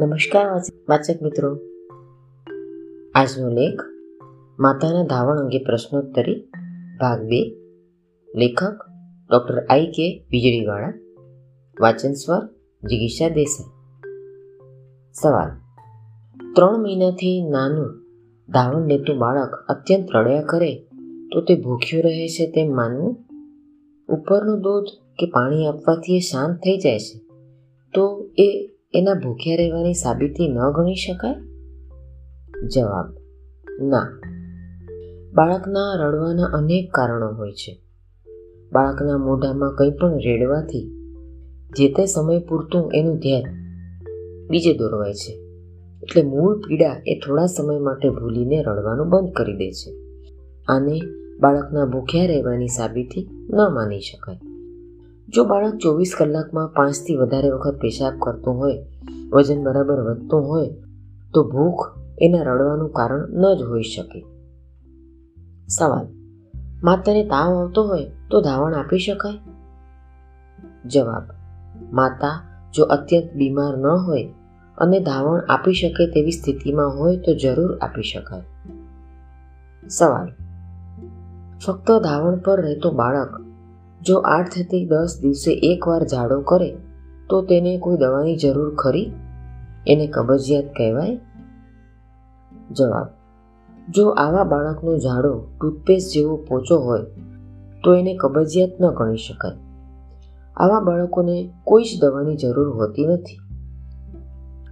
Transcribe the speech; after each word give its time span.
નમસ્કાર, 0.00 0.60
વાચક 0.88 1.22
મિત્રો. 1.22 1.58
આજનો 3.14 3.48
લેખ 3.48 3.80
માતાના 4.58 5.06
ધાવણ 5.06 5.36
અંગે 5.36 5.58
પ્રશ્નોત્તરી, 5.58 6.50
ભાગ 7.00 7.20
બે. 7.20 7.56
લેખક 8.36 8.76
ડૉક્ટર 9.30 9.66
આઈ 9.66 9.86
કે 9.86 10.24
વીજળીવાળા. 10.30 10.92
વાચન 11.80 12.12
સ્વર 12.12 12.46
જિગીષા 12.84 13.28
દેસાઈ. 13.28 13.66
સવાલ. 15.12 15.48
ત્રણ 16.54 16.82
મહિનાથી 16.82 17.50
નાનું 17.50 18.06
ધાવણ 18.48 18.86
લેતું 18.86 19.18
બાળક 19.18 19.50
અત્યંત 19.68 20.08
રડ્યા 20.14 20.42
કરે 20.42 20.74
તો 21.32 21.40
તે 21.40 21.54
ભૂખ્યું 21.54 22.02
રહે 22.02 22.28
છે 22.28 22.50
તેમ 22.50 22.76
માનવું? 22.76 23.16
ઉપરનું 24.08 24.60
દૂધ 24.60 24.84
કે 25.18 25.26
પાણી 25.26 25.66
આપવાથી 25.66 26.16
એ 26.16 26.18
શાંત 26.18 26.56
થઈ 26.56 26.78
જાય 26.78 26.98
છે 26.98 27.18
તો 27.94 28.30
એ 28.38 28.76
એના 28.94 29.14
ભૂખ્યા 29.14 29.56
રહેવાની 29.56 29.94
સાબિતી 29.94 30.48
ન 30.48 30.70
ગણી 30.70 30.94
શકાય? 30.94 31.34
જવાબ, 32.66 33.14
ના. 33.82 34.20
બાળકના 35.34 35.94
રડવાના 36.00 36.44
અનેક 36.44 36.90
કારણો 36.94 37.32
હોય 37.32 37.52
છે. 37.52 37.82
બાળકના 38.72 39.18
મોઢામાં 39.18 39.74
કંઈ 39.74 39.90
પણ 39.90 40.18
રેડવાથી 40.18 40.90
જે 41.76 41.88
તે 41.88 42.06
સમય 42.06 42.38
પૂરતું 42.38 42.90
એનું 42.94 43.16
ધ્યાન 43.16 43.42
બીજે 44.50 44.72
દોરવાય 44.72 45.12
છે. 45.12 45.32
એટલે 46.02 46.22
મૂળ 46.22 46.58
પીડા 46.58 47.02
એ 47.06 47.20
થોડા 47.26 47.46
સમય 47.46 47.78
માટે 47.78 48.10
ભૂલીને 48.10 48.62
રડવાનું 48.62 49.08
બંધ 49.08 49.32
કરી 49.32 49.56
દે 49.56 49.70
છે. 49.70 49.90
આને 50.68 51.00
બાળકના 51.40 51.86
ભૂખ્યા 51.86 52.26
રહેવાની 52.26 52.66
સાબિતી 52.66 53.28
ન 53.50 53.56
માની 53.56 54.00
શકાય. 54.00 54.49
જો 55.34 55.44
બાળક 55.44 55.76
ચોવીસ 55.76 56.14
કલાકમાં 56.18 56.68
પાંચથી 56.68 57.16
વધારે 57.16 57.50
વખત 57.50 57.74
પેશાબ 57.80 58.12
કરતું 58.18 58.54
હોય, 58.58 58.78
વજન 59.32 59.64
બરાબર 59.64 60.00
વધતું 60.00 60.48
હોય, 60.48 60.70
તો 61.34 61.44
ભૂખ 61.44 61.98
એના 62.22 62.42
રડવાનું 62.42 62.90
કારણ 62.90 63.28
ન 63.30 63.54
જ 63.54 63.62
હોઈ 63.62 63.82
શકે. 63.82 64.24
સવાલ, 65.68 66.06
માતાને 66.82 67.24
તાવ 67.24 67.54
આવતો 67.54 67.84
હોય 67.84 68.10
તો 68.30 68.40
ધાવણ 68.40 68.74
આપી 68.74 68.98
શકાય? 68.98 69.38
જવાબ, 70.84 71.22
માતા 71.92 72.46
જો 72.74 72.84
અત્યંત 72.84 73.32
બીમાર 73.34 73.76
ન 73.76 73.86
હોય 73.86 74.32
અને 74.78 75.00
ધાવણ 75.00 75.40
આપી 75.40 75.72
શકે 75.72 76.06
તેવી 76.06 76.30
સ્થિતિમાં 76.30 76.98
હોય 76.98 77.16
તો 77.16 77.34
જરૂર 77.34 77.78
આપી 77.78 78.02
શકાય. 78.02 78.42
સવાલ, 79.88 80.28
ફક્ત 81.66 81.90
ધાવણ 82.02 82.36
પર 82.36 82.60
રહેતો 82.60 82.90
બાળક 82.90 83.49
જો 84.06 84.18
આઠથી 84.18 84.86
દસ 84.86 85.18
દિવસે 85.22 85.52
એકવાર 85.52 86.04
ઝાડો 86.04 86.40
કરે, 86.40 86.76
તો 87.30 87.42
તેને 87.42 87.78
કોઈ 87.78 87.96
દવાની 87.96 88.36
જરૂર 88.36 88.74
ખરી? 88.74 89.12
એને 89.86 90.06
કબજિયાત 90.06 90.64
કહેવાય? 90.64 91.20
જવાબ. 92.72 93.06
જો 93.88 94.08
આવા 94.08 94.44
બાળકનો 94.44 94.98
ઝાડો 94.98 95.46
ટૂથપેસ્ટ 95.60 96.14
જેવો 96.14 96.36
પોચો 96.36 96.78
હોય, 96.78 97.00
તો 97.84 97.94
એને 97.94 98.16
કબજિયાત 98.16 98.70
ન 98.80 98.90
ગણી 98.90 99.16
શકાય. 99.16 99.52
આવા 100.56 100.80
બાળકોને 100.80 101.52
કોઈ 101.64 101.84
જ 101.84 102.00
દવાની 102.00 102.36
જરૂર 102.36 102.68
હોતી 102.70 103.06
નથી. 103.06 103.38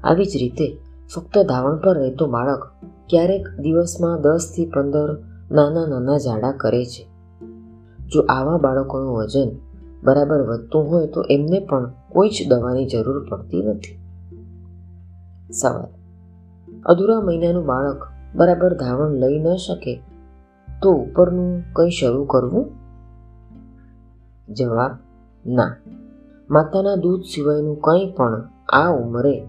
આવી 0.05 0.25
જ 0.25 0.37
રીતે 0.37 0.77
ફક્ત 1.15 1.39
ધાવણ 1.39 1.77
પર 1.77 1.99
રહેતો 1.99 2.27
બાળક 2.27 2.71
ક્યારેક 3.11 3.49
દિવસમાં 3.61 4.21
દસથી 4.21 4.67
પંદર 4.67 5.19
નાના 5.51 5.87
નાના 5.87 6.19
ઝાડા 6.19 6.53
કરે 6.53 6.85
છે. 6.85 7.18
જો 8.13 8.23
આવા 8.29 8.57
બાળકોનું 8.57 9.17
વજન 9.17 9.49
બરાબર 10.05 10.43
વધતું 10.43 10.91
હોય 10.91 11.07
તો 11.07 11.23
એમને 11.31 11.61
પણ 11.61 11.93
કોઈ 12.09 12.29
જ 12.29 12.49
દવાની 12.49 12.87
જરૂર 12.87 13.29
પડતી 13.29 13.63
નથી. 13.63 13.99
સવાલ. 15.53 15.99
અધૂરા 16.87 17.21
મહિનાનું 17.21 17.67
બાળક 17.67 18.09
બરાબર 18.35 18.75
ધાવણ 18.75 19.11
લઈ 19.11 19.39
ન 19.39 19.57
શકે 19.57 20.01
તો 20.83 20.93
ઉપરનું 20.93 21.63
કંઈ 21.73 21.91
શરૂ 21.91 22.25
કરવું? 22.25 22.73
જવાબ, 24.55 24.91
ના. 25.47 25.77
માતાના 26.51 26.95
દૂધ 26.95 27.23
સિવાયનું 27.23 27.81
કંઈ 27.81 28.13
પણ 28.13 28.49
આ 28.69 28.91
ઉંમરે 28.91 29.49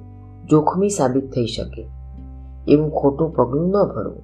જોખમી 0.49 0.89
સાબિત 0.89 1.31
થઈ 1.31 1.45
શકે. 1.45 1.87
એવું 2.67 2.91
ખોટું 2.91 3.33
પગલું 3.33 3.69
ન 3.69 3.83
ભરવું. 3.95 4.23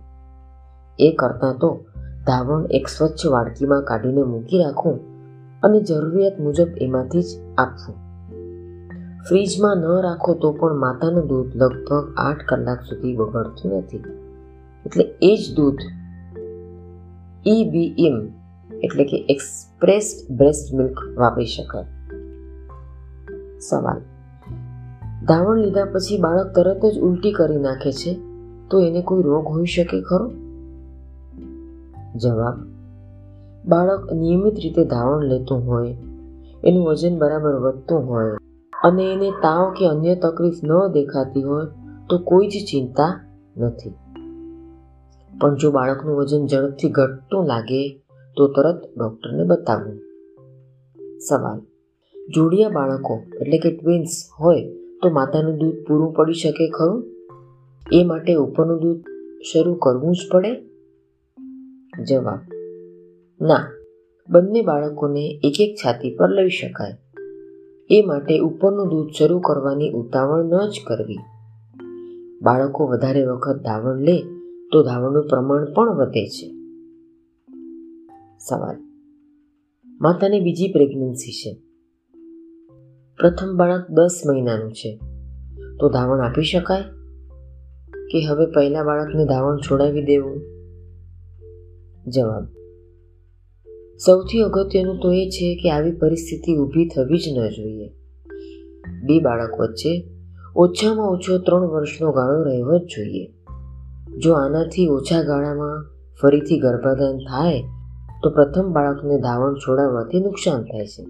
એ 0.99 1.11
કરતાં 1.11 1.57
તો 1.57 1.85
ધાવણ 2.27 2.65
એક 2.71 2.87
સ્વચ્છ 2.87 3.27
વાડકીમાં 3.27 3.83
કાઢીને 3.83 4.23
મૂકી 4.23 4.63
રાખવું 4.63 4.99
અને 5.61 5.79
જરૂરિયાત 5.81 6.39
મુજબ 6.39 6.67
એમાંથી 6.81 7.21
જ 7.21 7.25
આપવું. 7.57 7.95
ફ્રીજમાં 9.29 9.77
ન 9.77 9.85
રાખો 9.85 10.33
તો 10.33 10.51
પણ 10.51 10.75
માતાનું 10.75 11.27
દૂધ 11.27 11.51
લગભગ 11.55 12.13
આઠ 12.17 12.45
કલાક 12.49 12.81
સુધી 12.81 13.15
બગડતું 13.15 13.77
નથી. 13.77 13.97
એટલે 14.85 15.03
એ 15.21 15.37
જ 15.37 15.55
દૂધ 15.55 15.77
ઈબીએમ 17.47 18.27
એટલે 18.83 19.05
કે 19.05 19.25
એક્સપ્રેસ 19.29 20.27
બ્રેસ્ટ 20.31 20.75
મિલ્ક 20.75 21.17
વાપરી 21.17 21.45
શકાય. 21.45 21.83
સવાલ. 23.59 24.01
ધાવણ 25.25 25.57
લીધા 25.57 25.85
પછી 25.85 26.17
બાળક 26.21 26.55
તરત 26.55 26.85
જ 26.85 26.99
ઉલટી 26.99 27.31
કરી 27.31 27.57
નાખે 27.57 27.91
છે. 27.91 28.19
તો 28.69 28.79
એને 28.79 29.01
કોઈ 29.01 29.23
રોગ 29.23 29.45
હોઈ 29.45 29.65
શકે 29.65 30.01
ખરો? 30.01 30.31
જવાબ. 32.15 32.55
બાળક 33.65 34.13
નિયમિત 34.13 34.55
રીતે 34.63 34.85
ધાવણ 34.85 35.23
લેતું 35.23 35.67
હોય, 35.67 35.97
એનું 36.63 36.83
વજન 36.83 37.17
બરાબર 37.17 37.55
વધતું 37.55 38.09
હોય 38.09 38.37
અને 38.83 39.13
એને 39.13 39.29
તાવ 39.31 39.73
કે 39.73 39.85
અન્ય 39.85 40.15
તકલીફ 40.15 40.59
ન 40.63 40.71
દેખાતી 40.91 41.43
હોય, 41.43 41.65
તો 42.09 42.17
કોઈ 42.17 42.47
જ 42.47 42.65
ચિંતા 42.71 43.21
નથી. 43.57 43.93
પણ 45.39 45.55
જો 45.55 45.71
બાળકનું 45.71 46.15
વજન 46.15 46.45
ઝડપથી 46.45 46.89
ઘટતું 46.89 47.45
લાગે, 47.45 47.81
તો 48.37 48.47
તરત 48.47 48.81
ડૉક્ટરને 48.97 49.43
બતાવવું 49.43 49.97
સવાલ. 51.29 51.59
જોડિયા 52.35 52.69
બાળકો, 52.69 53.19
એટલે 53.41 53.57
કે 53.57 53.71
ટ્વિન્સ 53.71 54.13
હોય, 54.39 54.61
તો 55.03 55.09
માતાનું 55.09 55.57
દૂધ 55.57 55.75
પૂરું 55.87 56.13
પડી 56.13 56.33
શકે 56.33 56.69
ખરું? 56.69 57.03
એ 57.93 58.03
માટે 58.03 58.35
ઉપરનું 58.35 58.79
દૂધ 58.79 59.03
શરૂ 59.53 59.73
કરવું 59.73 60.13
જ 60.13 60.17
પડે 60.31 60.74
જવાબ, 62.03 62.39
ના, 63.45 63.71
બંને 64.29 64.61
બાળકોને 64.61 65.39
એક 65.43 65.61
એક 65.61 65.75
છાતી 65.75 66.15
પર 66.15 66.29
લઈ 66.29 66.49
શકાય. 66.49 66.93
એ 67.89 68.01
માટે 68.05 68.39
ઉપરનું 68.39 68.87
દૂધ 68.87 69.09
શરૂ 69.11 69.39
કરવાની 69.39 69.91
ઉતાવળ 69.91 70.43
ન 70.43 70.69
જ 70.69 70.81
કરવી. 70.87 71.17
બાળકો 72.41 72.85
વધારે 72.85 73.25
વખત 73.25 73.63
ધાવણ 73.63 73.95
લે 73.95 74.21
તો 74.71 74.83
ધાવણનું 74.83 75.27
પ્રમાણ 75.27 75.73
પણ 75.73 75.95
વધે 75.95 76.27
છે. 76.27 76.47
સવાલ, 78.39 78.75
માતાની 80.01 80.39
બીજી 80.39 80.71
પ્રેગ્નન્સી 80.71 81.31
છે. 81.31 81.61
પ્રથમ 83.17 83.57
બાળક 83.57 83.85
દસ 83.89 84.21
મહિનાનું 84.25 84.71
છે. 84.71 84.99
તો 85.79 85.89
ધાવણ 85.89 86.19
આપી 86.19 86.43
શકાય? 86.43 86.81
કે 88.11 88.25
હવે 88.25 88.45
પહેલા 88.45 88.83
બાળકને 88.83 89.25
ધાવણ 89.25 89.57
છોડાવી 89.57 90.03
દેવું? 90.03 90.54
જવાબ. 92.07 92.47
સૌથી 94.05 94.41
અગત્યનું 94.41 94.99
તો 94.99 95.11
એ 95.11 95.29
છે 95.29 95.55
કે 95.55 95.71
આવી 95.71 95.91
પરિસ્થિતિ 95.91 96.57
ઊભી 96.57 96.87
થવી 96.87 97.17
જ 97.17 97.37
ન 97.37 97.49
જોઈએ. 97.49 97.89
બે 99.03 99.19
બાળક 99.19 99.59
વચ્ચે 99.59 100.09
ઓછામાં 100.55 101.07
ઓછો 101.07 101.37
ત્રણ 101.37 101.67
વર્ષનો 101.67 102.11
ગાળો 102.11 102.43
રહેવો 102.43 102.77
જ 102.77 102.81
જોઈએ. 102.81 103.25
જો 104.17 104.33
આનાથી 104.33 104.87
ઓછા 104.87 105.23
ગાળામાં 105.23 105.85
ફરીથી 106.21 106.59
ગર્ભાધાન 106.59 107.17
થાય, 107.17 107.61
તો 108.23 108.29
પ્રથમ 108.29 108.73
બાળકને 108.73 109.17
ધાવણ 109.17 109.53
છોડાવવાથી 109.53 110.19
નુકસાન 110.19 110.63
થાય 110.63 110.87
છે. 110.87 111.03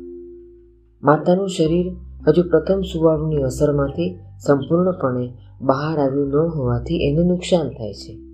માતાનું 1.03 1.50
શરીર 1.50 1.94
હજુ 2.27 2.44
પ્રથમ 2.44 2.81
સુવાળની 2.81 3.44
અસરમાંથી 3.44 4.18
સંપૂર્ણપણે 4.45 5.33
બહાર 5.62 6.00
આવ્યું 6.00 6.27
ન 6.27 6.36
હોવાથી 6.36 6.95
એને 6.95 7.24
નુકસાન 7.24 7.69
થાય 7.69 7.94
છે. 7.94 8.25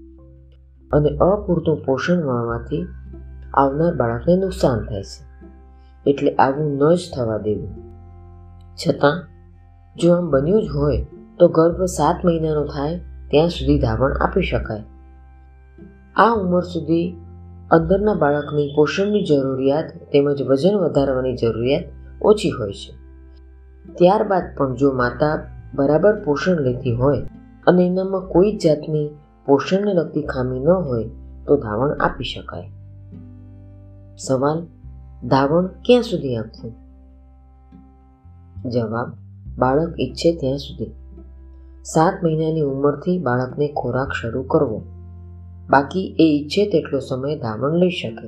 અને 0.94 1.10
અપૂરતું 1.10 1.86
પોષણ 1.86 2.26
મળવાથી 2.26 2.88
આવનાર 3.54 3.96
બાળકને 3.96 4.36
નુકસાન 4.36 4.80
થાય 4.80 5.04
છે. 5.04 5.32
એટલે 6.10 6.36
આવું 6.36 6.78
ન 6.78 6.96
જ 6.96 7.00
થવા 7.16 7.38
દેવું. 7.38 7.76
છતાં, 8.76 9.28
જો 9.96 10.16
આમ 10.16 10.30
બન્યું 10.30 10.64
જ 10.64 10.70
હોય, 10.70 11.06
તો 11.40 11.48
ગર્ભ 11.48 11.84
સાત 11.84 12.26
મહિનાનો 12.26 12.66
થાય, 12.66 12.98
ત્યાં 13.32 13.50
સુધી 13.50 13.80
ધાવણ 13.80 14.14
આપી 14.14 14.42
શકાય. 14.42 14.84
આ 16.16 16.30
ઉંમર 16.32 16.62
સુધી 16.62 17.16
અંદરના 17.72 18.14
બાળકની 18.14 18.74
પોષણની 18.76 19.26
જરૂરિયાત 19.26 19.86
તેમજ 20.12 20.42
વજન 20.42 20.76
વધારવાની 20.76 21.36
જરૂરિયાત 21.36 21.84
ઓછી 22.22 22.50
હોય 22.50 22.74
છે. 22.74 23.02
ત્યારબાદ 23.94 24.44
પણ 24.58 24.76
જો 24.76 24.92
માતા 24.92 25.48
બરાબર 25.76 26.24
પોષણ 26.24 26.56
લેતી 26.56 26.96
હોય 26.96 27.22
અને 27.68 27.88
એનામાં 27.88 28.22
કોઈ 28.22 28.58
જાતની 28.58 29.10
પોષણને 29.46 29.94
લગતી 29.94 30.22
ખામી 30.22 30.60
ન 30.60 30.70
હોય 30.70 31.10
તો 31.48 31.58
ધાવણ 31.58 31.98
આપી 32.00 32.24
શકાય. 32.24 32.72
સવાલ, 34.18 34.68
ધાવણ 35.28 35.68
ક્યાં 35.68 36.02
સુધી 36.02 36.36
આપવું? 36.36 36.74
જવાબ, 38.70 39.12
બાળક 39.58 40.00
ઈચ્છે 40.00 40.36
ત્યાં 40.36 40.58
સુધી. 40.58 40.86
સાત 41.84 42.14
મહિનાની 42.24 42.62
ઉંમરથી 42.62 43.20
બાળકને 43.20 43.68
ખોરાક 43.68 44.12
શરૂ 44.12 44.44
કરવો. 44.44 44.82
બાકી 45.70 46.16
એ 46.20 46.24
ઈચ્છે 46.24 46.66
તેટલો 46.66 47.00
સમય 47.00 47.36
ધાવણ 47.36 47.72
લઈ 47.72 47.90
શકે. 47.90 48.28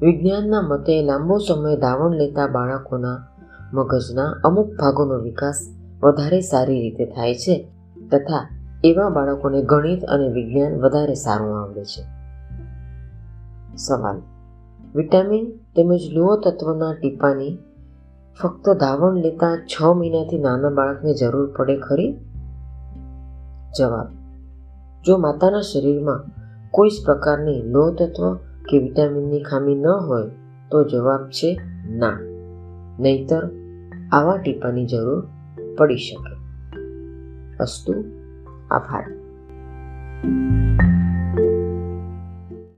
વિજ્ઞાનના 0.00 0.60
મતે 0.62 1.02
લાંબો 1.02 1.38
સમય 1.38 1.76
ધાવણ 1.76 2.14
લેતા 2.14 2.46
બાળકોના 2.46 3.26
મગજના 3.72 4.40
અમુક 4.44 4.66
ભાગોનો 4.66 5.18
વિકાસ 5.18 5.68
વધારે 6.02 6.40
સારી 6.40 6.80
રીતે 6.80 7.04
થાય 7.04 7.34
છે 7.34 7.68
તથા 8.12 8.61
એવા 8.84 9.08
બાળકોને 9.08 9.62
ગણિત 9.62 10.04
અને 10.04 10.28
વિજ્ઞાન 10.28 10.80
વધારે 10.80 11.14
સારું 11.14 11.62
આવડે 11.62 11.84
છે. 11.84 12.02
સવાલ. 13.76 14.22
વિટામિન 14.94 15.46
તેમજ 15.76 16.00
લોહ 16.12 16.40
તત્વના 16.40 16.92
ટીપાની 16.92 17.58
ફક્ત 18.42 18.68
ધાવણ 18.68 19.14
લેતા 19.14 19.56
છ 19.56 19.82
મહિનાથી 19.82 20.38
નાના 20.38 20.70
બાળકને 20.70 21.14
જરૂર 21.14 21.52
પડે 21.56 21.76
ખરી? 21.76 22.16
જવાબ. 23.78 24.06
જો 25.06 25.16
માતાના 25.16 25.60
શરીરમાં 25.60 26.24
કોઈ 26.70 26.88
જ 26.88 26.92
પ્રકારની 27.04 27.62
લોહ 27.62 27.94
તત્વ 27.94 28.34
કે 28.70 28.78
વિટામિનની 28.78 29.42
ખામી 29.42 29.74
ન 29.74 29.86
હોય, 29.86 30.30
તો 30.70 30.84
જવાબ 30.84 31.28
છે 31.28 31.60
ના. 31.90 32.20
નહીતર 32.98 33.50
આવા 34.12 34.36
ટીપાની 34.36 34.86
જરૂર 34.86 35.26
પડી 35.78 35.96
શકે. 35.96 36.36
અસ્તુ 37.60 38.21
આભાર 38.71 39.07
thank 40.21 40.51
you 40.51 40.60